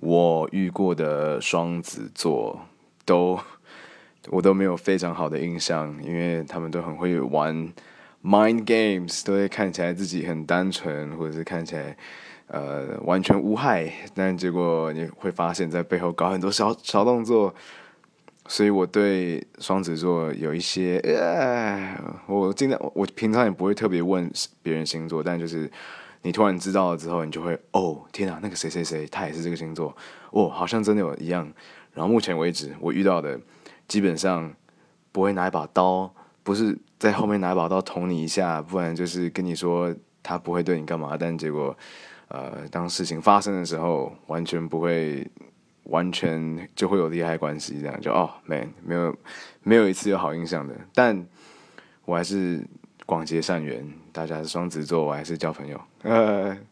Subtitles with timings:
[0.00, 2.60] 我遇过的双子座
[3.04, 3.38] 都
[4.28, 7.72] 我都没有非常好的印象，因为他们都很会玩
[8.22, 11.96] mind games，都会看起来自己很单纯，或者是看起来
[12.48, 17.54] 呃完全无害，但结果你会发现在背后搞很多小小动作。
[18.48, 24.30] 所以我对双子座有一些，呃，我尽量我平常也不会特别问
[24.62, 25.68] 别人星座，但就是
[26.26, 29.96] 你突然知道了之后，你就会哦，天啊，那个谁谁谁他也是这个星座，
[30.32, 31.48] 哦，好像真的有一样。
[31.94, 33.38] 然后目前为止我遇到的
[33.86, 34.52] 基本上
[35.12, 36.12] 不会拿一把刀，
[36.42, 41.78] 不是在后面拿一把刀捅你一下，不然就是跟你说他不会对你干嘛，但结果
[42.26, 45.24] 呃，当事情发生的时候，完全不会。
[45.84, 49.16] 完全就会有利害关系，这样就哦，man，没有
[49.62, 51.24] 没有一次有好印象的，但
[52.04, 52.60] 我还是
[53.06, 56.56] 广结善缘，大家是双子座，我还是交朋友，呃。